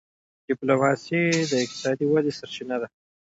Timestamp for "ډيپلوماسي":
0.47-1.21